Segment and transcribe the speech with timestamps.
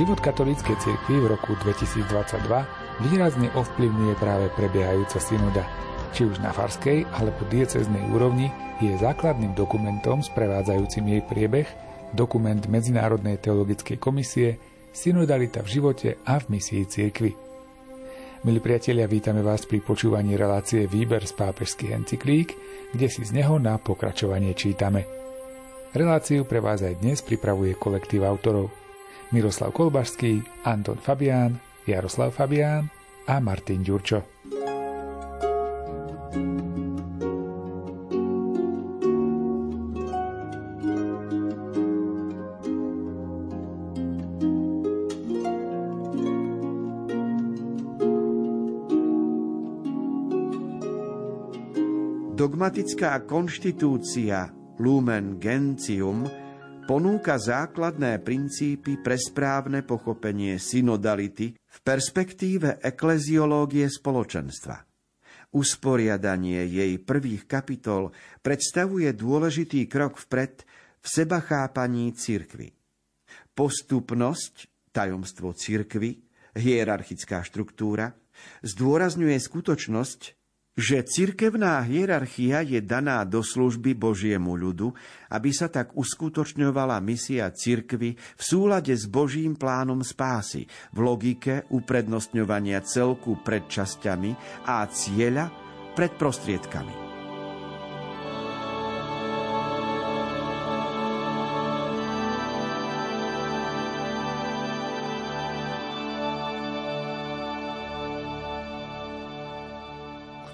[0.00, 2.08] Život katolíckej cirkvi v roku 2022
[3.04, 5.68] výrazne ovplyvňuje práve prebiehajúca synoda.
[6.16, 8.48] Či už na farskej alebo dieceznej úrovni
[8.80, 11.68] je základným dokumentom sprevádzajúcim jej priebeh
[12.16, 14.56] dokument Medzinárodnej teologickej komisie
[14.88, 17.36] Synodalita v živote a v misii cirkvi.
[18.48, 22.48] Milí priatelia, vítame vás pri počúvaní relácie Výber z pápežských encyklík,
[22.96, 25.04] kde si z neho na pokračovanie čítame.
[25.92, 28.72] Reláciu pre vás aj dnes pripravuje kolektív autorov–
[29.30, 31.54] Miroslav Kolbašský, Anton Fabián,
[31.86, 32.90] Jaroslav Fabián
[33.30, 34.26] a Martin Ďurčo.
[52.34, 54.50] Dogmatická konštitúcia
[54.82, 56.26] Lumen Gentium–
[56.88, 64.80] ponúka základné princípy pre správne pochopenie synodality v perspektíve ekleziológie spoločenstva.
[65.50, 70.62] Usporiadanie jej prvých kapitol predstavuje dôležitý krok vpred
[71.02, 72.70] v sebachápaní cirkvy.
[73.50, 76.22] Postupnosť, tajomstvo cirkvy,
[76.54, 78.14] hierarchická štruktúra,
[78.64, 80.39] zdôrazňuje skutočnosť,
[80.80, 84.96] že cirkevná hierarchia je daná do služby Božiemu ľudu,
[85.28, 90.64] aby sa tak uskutočňovala misia cirkvy v súlade s Božím plánom spásy,
[90.96, 95.52] v logike uprednostňovania celku pred časťami a cieľa
[95.92, 97.09] pred prostriedkami.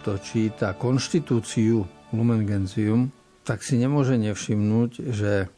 [0.07, 1.83] Kto číta konštitúciu
[2.15, 3.11] Lumen Gentium,
[3.43, 5.51] tak si nemôže nevšimnúť, že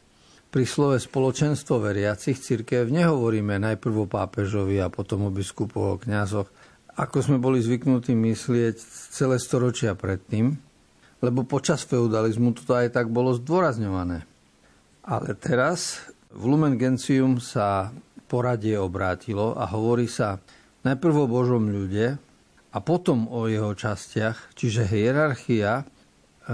[0.48, 6.48] pri slove spoločenstvo veriacich církev nehovoríme najprv o pápežovi a potom o biskupoch, o kňazoch,
[6.96, 8.80] ako sme boli zvyknutí myslieť
[9.12, 10.56] celé storočia predtým,
[11.20, 14.24] lebo počas feudalizmu toto aj tak bolo zdôrazňované.
[15.04, 17.92] Ale teraz v Lumen Gentium sa
[18.24, 20.40] poradie obrátilo a hovorí sa
[20.88, 22.16] najprv o Božom ľude,
[22.68, 25.84] a potom o jeho častiach, čiže hierarchia e,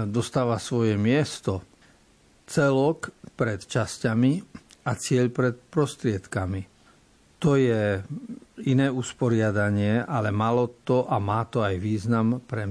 [0.07, 1.63] dostáva svoje miesto
[2.47, 4.33] celok pred časťami
[4.85, 6.61] a cieľ pred prostriedkami.
[7.43, 7.99] To je
[8.63, 12.63] iné usporiadanie, ale malo to a má to aj význam pre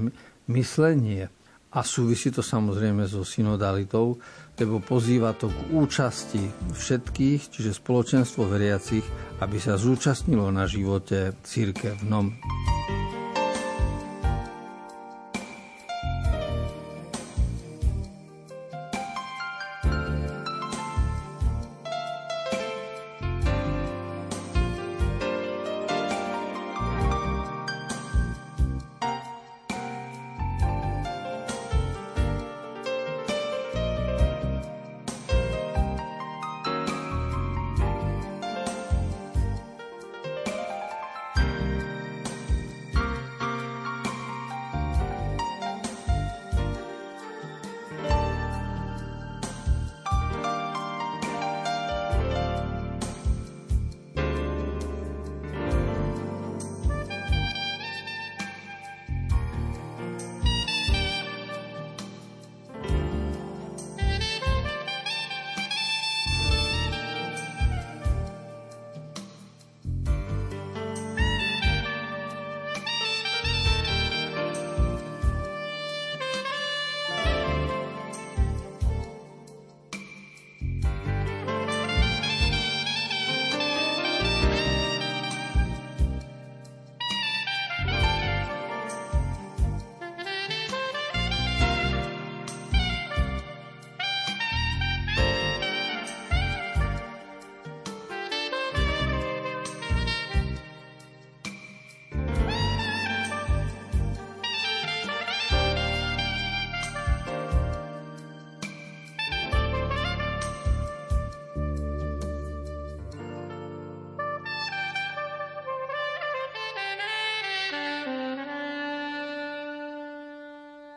[0.48, 1.28] myslenie.
[1.74, 4.16] A súvisí to samozrejme so synodalitou,
[4.54, 9.04] lebo pozýva to k účasti všetkých, čiže spoločenstvo veriacich,
[9.42, 12.38] aby sa zúčastnilo na živote církevnom.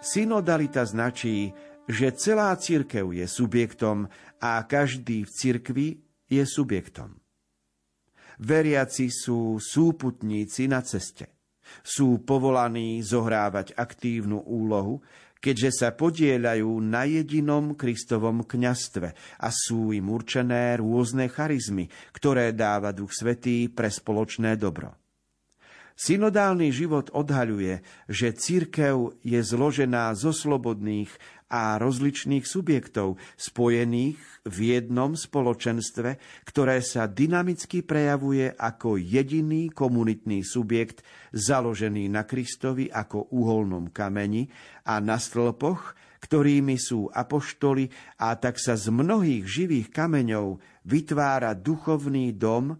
[0.07, 1.51] Synodalita značí,
[1.83, 4.07] že celá církev je subjektom
[4.39, 5.87] a každý v cirkvi
[6.31, 7.19] je subjektom.
[8.39, 11.27] Veriaci sú súputníci na ceste.
[11.83, 15.03] Sú povolaní zohrávať aktívnu úlohu,
[15.43, 19.11] keďže sa podielajú na jedinom Kristovom kňastve
[19.43, 25.06] a sú im určené rôzne charizmy, ktoré dáva Duch Svetý pre spoločné dobro.
[25.97, 31.09] Synodálny život odhaľuje, že církev je zložená zo slobodných
[31.49, 41.01] a rozličných subjektov, spojených v jednom spoločenstve, ktoré sa dynamicky prejavuje ako jediný komunitný subjekt
[41.33, 44.45] založený na Kristovi ako uholnom kameni
[44.85, 47.89] a na stĺpoch, ktorými sú apoštoli
[48.21, 52.77] a tak sa z mnohých živých kameňov vytvára duchovný dom,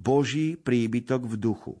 [0.00, 1.76] Boží príbytok v duchu.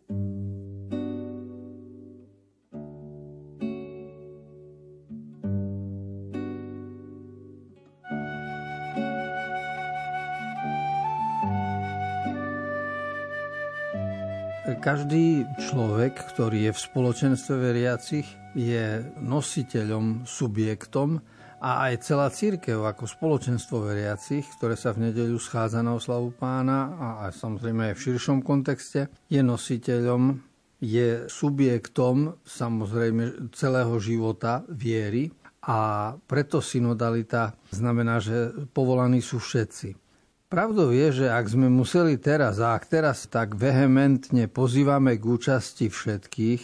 [14.80, 18.24] Každý človek, ktorý je v spoločenstve veriacich,
[18.56, 21.20] je nositeľom, subjektom
[21.60, 26.96] a aj celá církev ako spoločenstvo veriacich, ktoré sa v nedeľu schádza na oslavu pána
[26.96, 30.40] a aj samozrejme aj v širšom kontexte, je nositeľom,
[30.80, 35.28] je subjektom samozrejme celého života viery
[35.60, 40.09] a preto synodalita znamená, že povolaní sú všetci.
[40.50, 45.86] Pravdou je, že ak sme museli teraz a ak teraz tak vehementne pozývame k účasti
[45.86, 46.62] všetkých,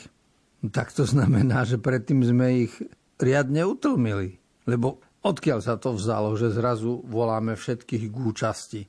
[0.74, 2.74] tak to znamená, že predtým sme ich
[3.22, 4.42] riadne utlmili.
[4.66, 8.82] Lebo odkiaľ sa to vzalo, že zrazu voláme všetkých k účasti?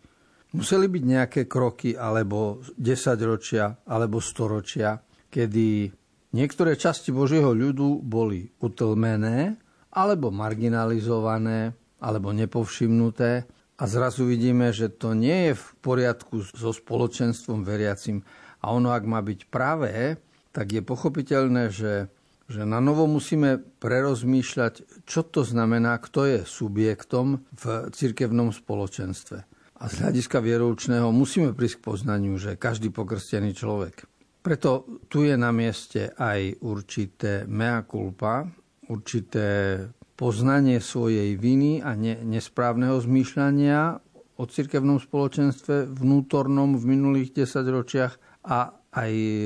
[0.57, 4.97] Museli byť nejaké kroky alebo desaťročia alebo storočia,
[5.29, 5.93] kedy
[6.33, 9.61] niektoré časti Božieho ľudu boli utlmené
[9.93, 17.61] alebo marginalizované alebo nepovšimnuté a zrazu vidíme, že to nie je v poriadku so spoločenstvom
[17.61, 18.25] veriacim.
[18.65, 20.17] A ono, ak má byť pravé,
[20.49, 22.09] tak je pochopiteľné, že,
[22.49, 27.63] že na novo musíme prerozmýšľať, čo to znamená, kto je subjektom v
[27.93, 29.45] cirkevnom spoločenstve.
[29.77, 34.09] A z hľadiska vieroučného musíme prísť k poznaniu, že každý pokrstený človek.
[34.41, 38.49] Preto tu je na mieste aj určité mea culpa,
[38.89, 39.77] určité
[40.17, 44.01] poznanie svojej viny a ne, nesprávneho zmýšľania
[44.37, 49.37] o cirkevnom spoločenstve vnútornom v minulých desaťročiach a aj e,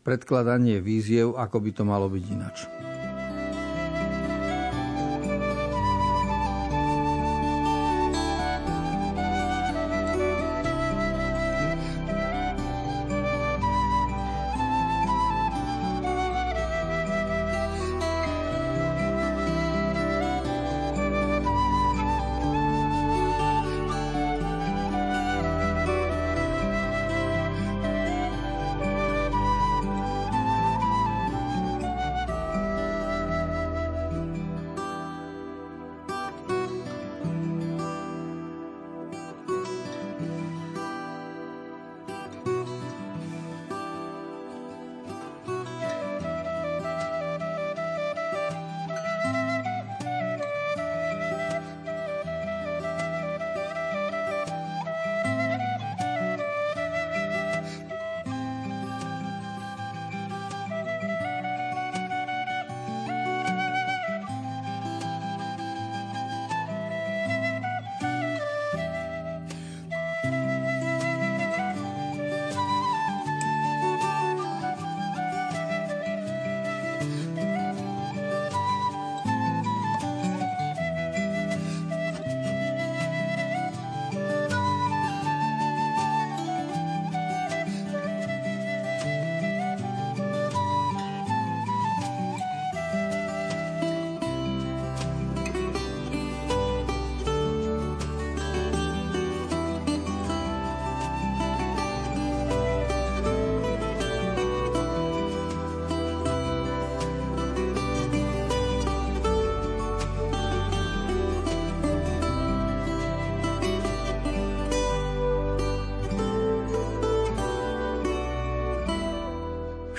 [0.00, 2.91] predkladanie víziev, ako by to malo byť inač.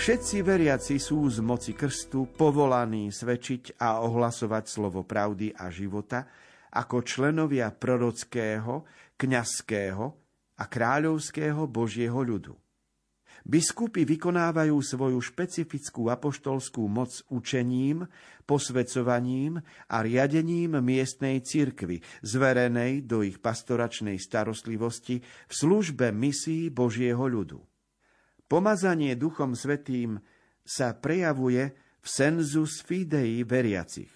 [0.03, 6.27] Všetci veriaci sú z moci krstu povolaní svedčiť a ohlasovať slovo pravdy a života
[6.75, 8.83] ako členovia prorockého,
[9.15, 10.03] kňazského
[10.59, 12.51] a kráľovského Božieho ľudu.
[13.47, 18.03] Biskupy vykonávajú svoju špecifickú apoštolskú moc učením,
[18.43, 27.63] posvedcovaním a riadením miestnej cirkvy, zverenej do ich pastoračnej starostlivosti v službe misií Božieho ľudu.
[28.53, 30.21] Pomazanie Duchom Svetým
[30.61, 34.13] sa prejavuje v senzus fidei veriacich.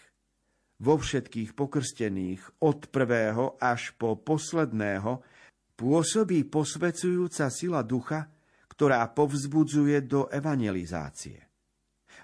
[0.78, 5.26] vo všetkých pokrstených od prvého až po posledného
[5.74, 8.30] pôsobí posvecujúca sila ducha,
[8.70, 11.42] ktorá povzbudzuje do evangelizácie.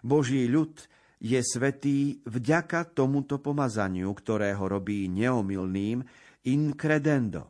[0.06, 0.86] Boží ľud
[1.18, 6.06] je svetý vďaka tomuto pomazaniu, ktorého robí neomilným
[6.46, 7.50] in credendo.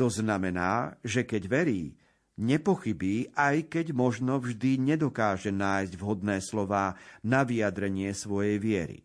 [0.00, 1.92] To znamená, že keď verí,
[2.40, 8.98] nepochybí, aj keď možno vždy nedokáže nájsť vhodné slová na vyjadrenie svojej viery.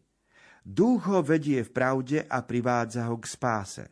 [0.68, 3.86] Duch ho vedie v pravde a privádza ho k spáse.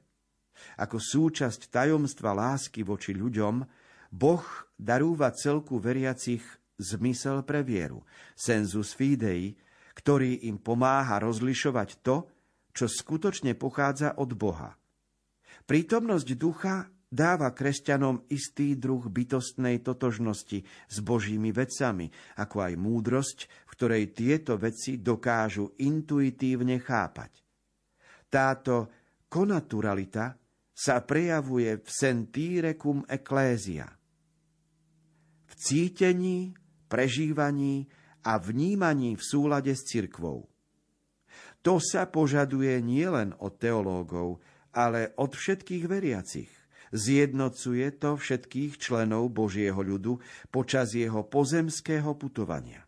[0.79, 3.63] Ako súčasť tajomstva lásky voči ľuďom,
[4.11, 4.43] Boh
[4.75, 6.43] darúva celku veriacich
[6.79, 8.03] zmysel pre vieru,
[8.35, 9.55] sensus fidei,
[9.95, 12.27] ktorý im pomáha rozlišovať to,
[12.75, 14.75] čo skutočne pochádza od Boha.
[15.63, 23.71] Prítomnosť ducha dáva kresťanom istý druh bytostnej totožnosti s Božími vecami, ako aj múdrosť, v
[23.71, 27.31] ktorej tieto veci dokážu intuitívne chápať.
[28.27, 28.91] Táto
[29.31, 30.35] konaturalita
[30.75, 33.87] sa prejavuje v sentire cum ecclesia.
[35.45, 36.51] V cítení,
[36.91, 37.87] prežívaní
[38.27, 40.51] a vnímaní v súlade s cirkvou.
[41.63, 44.43] To sa požaduje nielen od teológov,
[44.75, 46.51] ale od všetkých veriacich.
[46.95, 52.87] Zjednocuje to všetkých členov Božieho ľudu počas jeho pozemského putovania.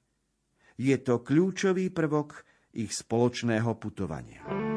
[0.80, 4.77] Je to kľúčový prvok ich spoločného putovania.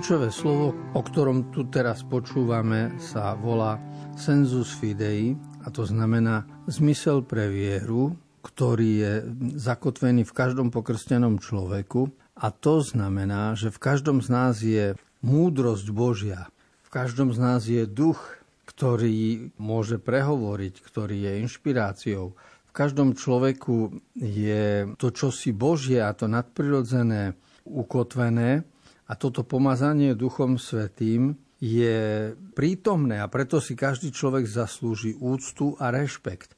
[0.00, 3.76] Kľúčové slovo, o ktorom tu teraz počúvame, sa volá
[4.16, 9.12] sensus fidei a to znamená zmysel pre vieru, ktorý je
[9.60, 15.92] zakotvený v každom pokrstenom človeku a to znamená, že v každom z nás je múdrosť
[15.92, 16.48] Božia,
[16.80, 18.40] v každom z nás je duch,
[18.72, 22.32] ktorý môže prehovoriť, ktorý je inšpiráciou.
[22.40, 27.36] V každom človeku je to čosi Božie a to nadprirodzené
[27.68, 28.64] ukotvené
[29.10, 35.90] a toto pomazanie Duchom Svetým je prítomné a preto si každý človek zaslúži úctu a
[35.90, 36.54] rešpekt.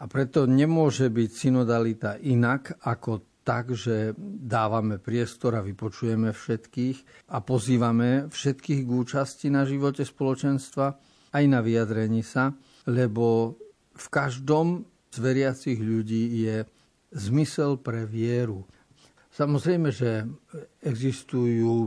[0.00, 7.44] A preto nemôže byť synodalita inak ako tak, že dávame priestor a vypočujeme všetkých a
[7.44, 10.86] pozývame všetkých k účasti na živote spoločenstva,
[11.36, 12.56] aj na vyjadrení sa,
[12.88, 13.60] lebo
[13.92, 16.64] v každom z veriacich ľudí je
[17.12, 18.64] zmysel pre vieru.
[19.30, 20.26] Samozrejme, že
[20.82, 21.86] existujú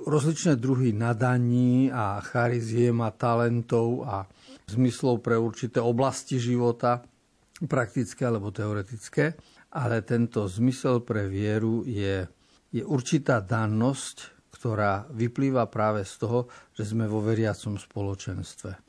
[0.00, 4.24] rozličné druhy nadaní a chariziem a talentov a
[4.70, 7.04] zmyslov pre určité oblasti života,
[7.60, 9.36] praktické alebo teoretické,
[9.76, 12.24] ale tento zmysel pre vieru je,
[12.72, 16.40] je určitá dannosť, ktorá vyplýva práve z toho,
[16.72, 18.88] že sme vo veriacom spoločenstve.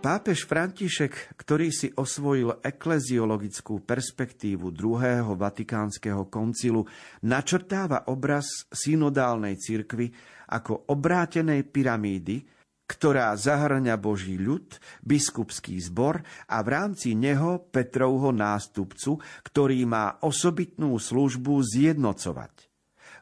[0.00, 6.88] Pápež František, ktorý si osvojil ekleziologickú perspektívu druhého vatikánskeho koncilu,
[7.28, 10.08] načrtáva obraz synodálnej cirkvy
[10.56, 12.40] ako obrátenej pyramídy,
[12.88, 20.96] ktorá zahrňa Boží ľud, biskupský zbor a v rámci neho Petrovho nástupcu, ktorý má osobitnú
[20.96, 22.72] službu zjednocovať.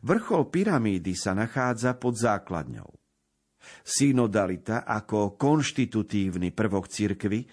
[0.07, 2.98] Vrchol pyramídy sa nachádza pod základňou.
[3.83, 7.47] Synodalita ako konštitutívny prvok cirkvy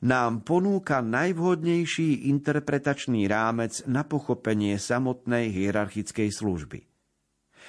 [0.00, 6.88] nám ponúka najvhodnejší interpretačný rámec na pochopenie samotnej hierarchickej služby.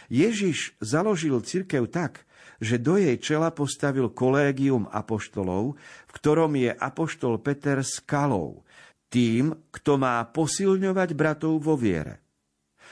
[0.07, 2.23] Ježiš založil cirkev tak,
[2.61, 8.63] že do jej čela postavil kolégium apoštolov, v ktorom je apoštol Peter skalou,
[9.11, 12.20] tým, kto má posilňovať bratov vo viere.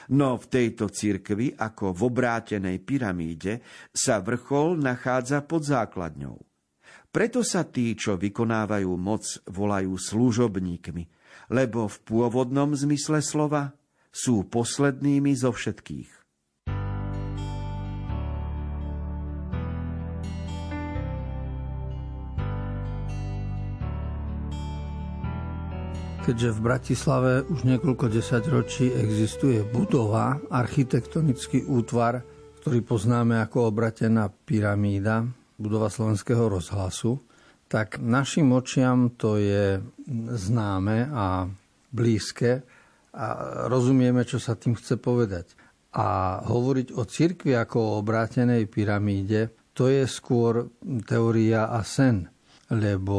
[0.08, 3.60] No v tejto cirkvi, ako v obrátenej pyramíde,
[3.92, 6.40] sa vrchol nachádza pod základňou.
[7.10, 11.04] Preto sa tí, čo vykonávajú moc, volajú služobníkmi,
[11.50, 13.74] lebo v pôvodnom zmysle slova
[14.14, 16.19] sú poslednými zo všetkých.
[26.30, 32.22] Keďže v Bratislave už niekoľko desaťročí existuje budova, architektonický útvar,
[32.62, 35.26] ktorý poznáme ako obratená pyramída,
[35.58, 37.18] budova slovenského rozhlasu,
[37.66, 39.82] tak našim očiam to je
[40.30, 41.50] známe a
[41.90, 42.62] blízke
[43.10, 43.26] a
[43.66, 45.58] rozumieme, čo sa tým chce povedať.
[45.98, 50.70] A hovoriť o cirkvi ako o obrátenej pyramíde, to je skôr
[51.10, 52.22] teória a sen,
[52.70, 53.18] lebo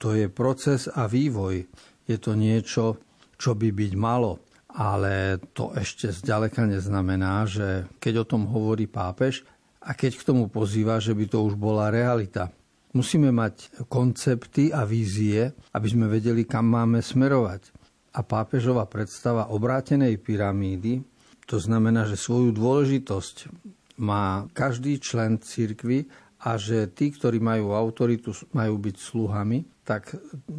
[0.00, 2.96] to je proces a vývoj je to niečo,
[3.36, 4.40] čo by byť malo.
[4.76, 9.42] Ale to ešte zďaleka neznamená, že keď o tom hovorí pápež
[9.80, 12.52] a keď k tomu pozýva, že by to už bola realita.
[12.92, 17.72] Musíme mať koncepty a vízie, aby sme vedeli, kam máme smerovať.
[18.16, 21.04] A pápežová predstava obrátenej pyramídy,
[21.44, 23.52] to znamená, že svoju dôležitosť
[24.00, 26.08] má každý člen cirkvy
[26.42, 30.16] a že tí, ktorí majú autoritu, majú byť sluhami, tak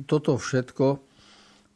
[0.10, 1.07] toto všetko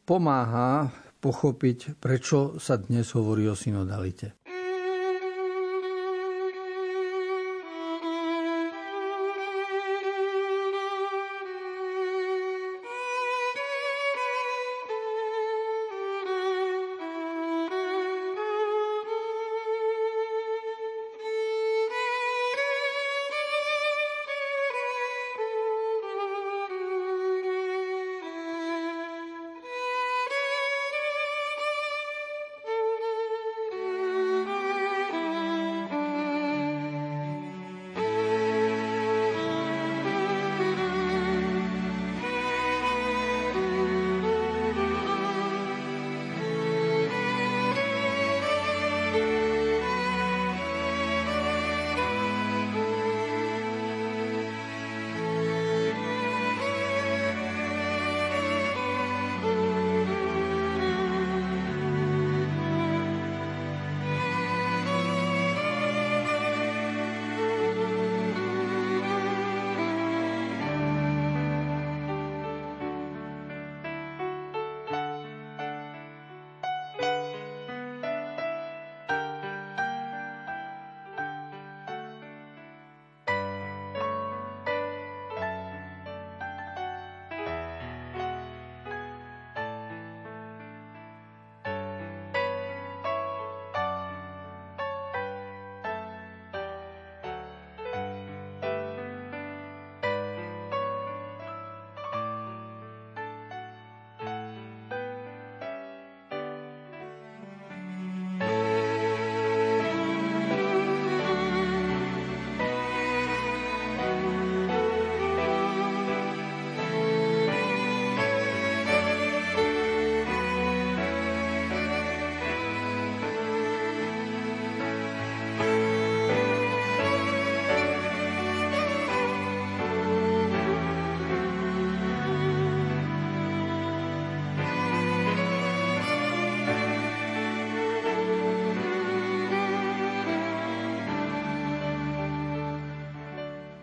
[0.02, 0.90] pomáha
[1.22, 4.41] pochopiť, prečo sa dnes hovorí o synodalite.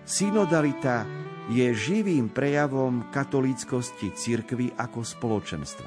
[0.09, 1.05] Synodalita
[1.53, 5.85] je živým prejavom katolíckosti cirkvy ako spoločenstva.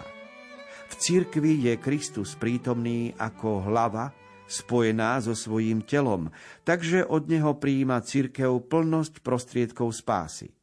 [0.87, 4.15] V cirkvi je Kristus prítomný ako hlava,
[4.47, 6.31] spojená so svojím telom,
[6.63, 10.55] takže od neho prijíma cirkev plnosť prostriedkov spásy.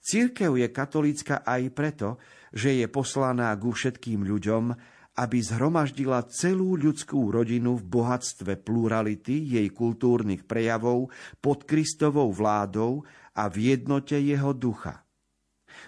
[0.00, 2.16] Církev je katolícka aj preto,
[2.48, 4.72] že je poslaná ku všetkým ľuďom,
[5.16, 11.08] aby zhromaždila celú ľudskú rodinu v bohatstve plurality jej kultúrnych prejavov
[11.40, 13.00] pod Kristovou vládou
[13.32, 15.00] a v jednote jeho ducha.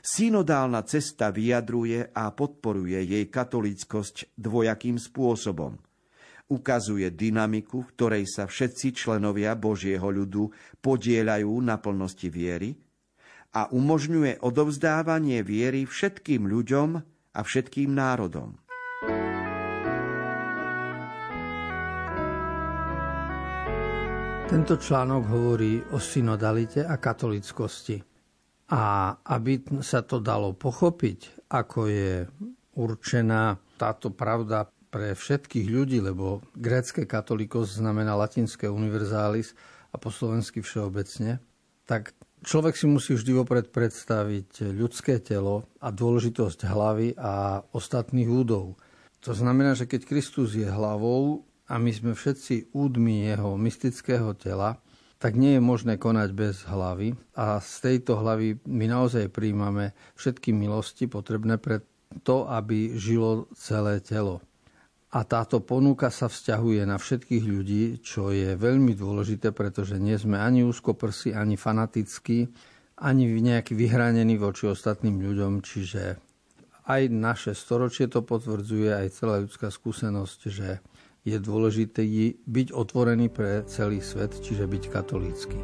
[0.00, 5.76] Synodálna cesta vyjadruje a podporuje jej katolickosť dvojakým spôsobom.
[6.48, 10.48] Ukazuje dynamiku, v ktorej sa všetci členovia Božieho ľudu
[10.80, 12.72] podielajú na plnosti viery
[13.52, 16.88] a umožňuje odovzdávanie viery všetkým ľuďom
[17.36, 18.56] a všetkým národom.
[24.48, 28.00] Tento článok hovorí o synodalite a katolickosti.
[28.72, 32.24] A aby sa to dalo pochopiť, ako je
[32.80, 39.52] určená táto pravda pre všetkých ľudí, lebo grécke katolikos znamená latinské univerzális
[39.92, 41.44] a po slovensky všeobecne,
[41.84, 48.80] tak človek si musí vždy vopred predstaviť ľudské telo a dôležitosť hlavy a ostatných údov.
[49.28, 54.80] To znamená, že keď Kristus je hlavou, a my sme všetci údmi jeho mystického tela,
[55.18, 60.54] tak nie je možné konať bez hlavy a z tejto hlavy my naozaj príjmame všetky
[60.54, 61.82] milosti potrebné pre
[62.24, 64.40] to, aby žilo celé telo.
[65.08, 70.36] A táto ponuka sa vzťahuje na všetkých ľudí, čo je veľmi dôležité, pretože nie sme
[70.36, 72.44] ani úzkoprsi, ani fanatickí,
[73.00, 76.20] ani nejaký vyhranení voči ostatným ľuďom, čiže
[76.88, 80.80] aj naše storočie to potvrdzuje, aj celá ľudská skúsenosť, že
[81.28, 82.00] je dôležité
[82.48, 85.60] byť otvorený pre celý svet, čiže byť katolícky.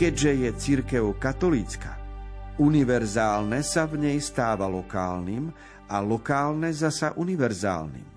[0.00, 1.92] Keďže je církev katolícka,
[2.56, 5.52] univerzálne sa v nej stáva lokálnym
[5.92, 8.08] a lokálne zasa univerzálnym.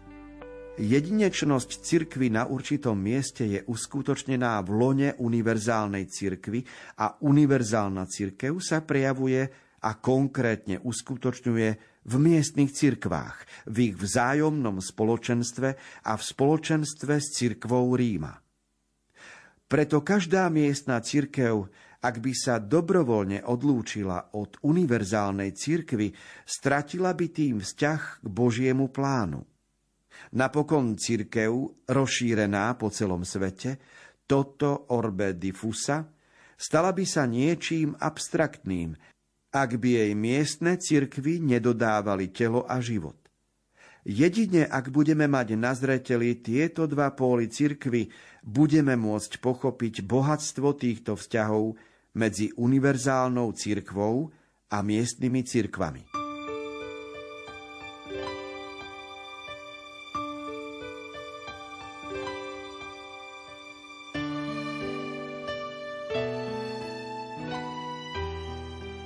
[0.80, 6.64] Jedinečnosť cirkvy na určitom mieste je uskutočnená v lone univerzálnej cirkvy
[7.04, 9.44] a univerzálna cirkev sa prejavuje
[9.84, 11.70] a konkrétne uskutočňuje
[12.08, 15.70] v miestnych cirkvách, v ich vzájomnom spoločenstve
[16.08, 18.43] a v spoločenstve s cirkvou Ríma.
[19.74, 21.66] Preto každá miestna cirkev,
[21.98, 26.14] ak by sa dobrovoľne odlúčila od univerzálnej cirkvy,
[26.46, 29.42] stratila by tým vzťah k Božiemu plánu.
[30.38, 33.82] Napokon cirkev, rozšírená po celom svete,
[34.30, 36.06] toto orbe diffusa,
[36.54, 38.94] stala by sa niečím abstraktným,
[39.50, 43.23] ak by jej miestne cirkvy nedodávali telo a život.
[44.04, 48.12] Jedine ak budeme mať na zreteli tieto dva póly cirkvy,
[48.44, 51.80] budeme môcť pochopiť bohatstvo týchto vzťahov
[52.20, 54.28] medzi univerzálnou cirkvou
[54.68, 56.04] a miestnymi cirkvami.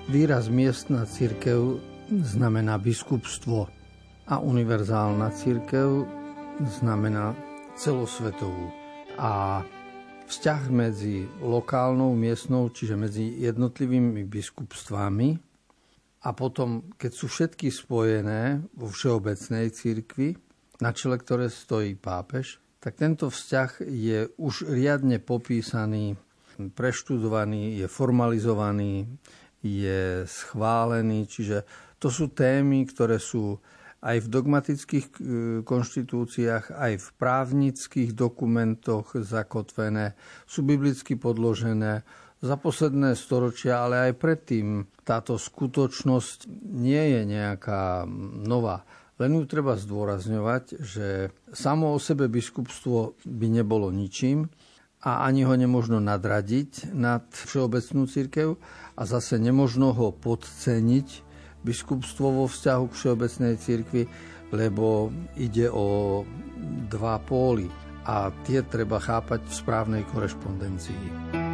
[0.09, 1.77] Výraz miestna církev
[2.09, 3.76] znamená biskupstvo
[4.27, 6.03] a univerzálna církev
[6.59, 7.31] znamená
[7.79, 8.67] celosvetovú.
[9.15, 9.63] A
[10.27, 15.39] vzťah medzi lokálnou, miestnou, čiže medzi jednotlivými biskupstvami
[16.27, 20.35] a potom, keď sú všetky spojené vo všeobecnej církvi,
[20.83, 26.19] na čele ktoré stojí pápež, tak tento vzťah je už riadne popísaný,
[26.75, 29.07] preštudovaný, je formalizovaný,
[29.63, 31.63] je schválený, čiže
[31.97, 33.57] to sú témy, ktoré sú
[34.07, 35.15] aj v dogmatických e,
[35.67, 40.15] konštitúciách, aj v právnických dokumentoch zakotvené,
[40.47, 42.07] sú biblicky podložené.
[42.39, 48.07] Za posledné storočia, ale aj predtým táto skutočnosť nie je nejaká
[48.47, 48.87] nová.
[49.17, 54.45] Len ju treba zdôrazňovať, že samo o sebe biskupstvo by nebolo ničím
[55.01, 58.57] a ani ho nemožno nadradiť nad všeobecnú církev,
[58.97, 61.26] a zase nemožno ho podceniť
[61.67, 64.03] biskupstvo vo vzťahu k Všeobecnej cirkvi,
[64.55, 66.23] lebo ide o
[66.87, 67.67] dva póly
[68.07, 71.46] a tie treba chápať v správnej korešpondencii.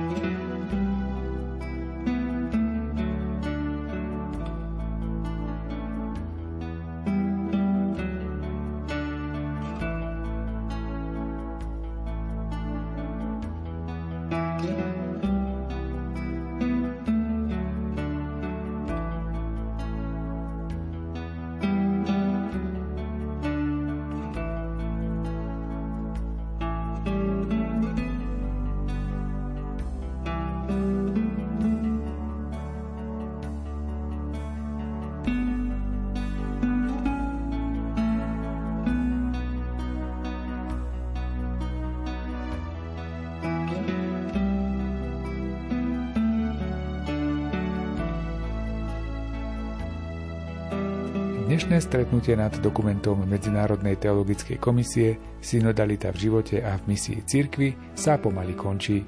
[51.54, 58.18] Dnešné stretnutie nad dokumentom Medzinárodnej teologickej komisie Synodalita v živote a v misii cirkvy sa
[58.18, 59.06] pomaly končí.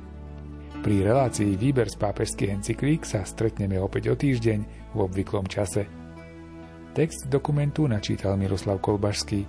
[0.77, 4.59] Pri relácii Výber z pápežských encyklík sa stretneme opäť o týždeň
[4.93, 5.89] v obvyklom čase.
[6.93, 9.41] Text dokumentu načítal Miroslav Kolbašský.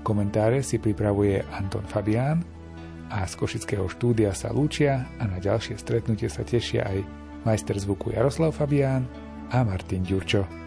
[0.00, 2.40] Komentáre si pripravuje Anton Fabián
[3.12, 7.04] a z Košického štúdia sa lúčia a na ďalšie stretnutie sa tešia aj
[7.44, 9.04] majster zvuku Jaroslav Fabián
[9.52, 10.63] a Martin Ďurčo.